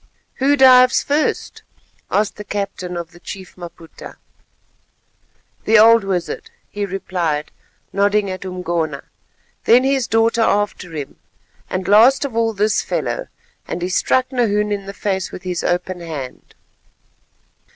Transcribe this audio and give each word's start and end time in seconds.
"Who 0.37 0.55
dives 0.57 1.03
first," 1.03 1.61
asked 2.09 2.37
the 2.37 2.43
captain 2.43 2.97
of 2.97 3.11
the 3.11 3.19
Chief 3.19 3.55
Maputa. 3.55 4.15
"The 5.65 5.77
old 5.77 6.03
wizard," 6.03 6.49
he 6.71 6.87
replied, 6.87 7.51
nodding 7.93 8.27
at 8.31 8.43
Umgona; 8.43 9.03
"then 9.65 9.83
his 9.83 10.07
daughter 10.07 10.41
after 10.41 10.91
him, 10.95 11.17
and 11.69 11.87
last 11.87 12.25
of 12.25 12.35
all 12.35 12.53
this 12.53 12.81
fellow," 12.81 13.27
and 13.67 13.83
he 13.83 13.89
struck 13.89 14.31
Nahoon 14.31 14.71
in 14.71 14.87
the 14.87 14.93
face 14.95 15.31
with 15.31 15.43
his 15.43 15.63
open 15.63 15.99
hand. 15.99 16.55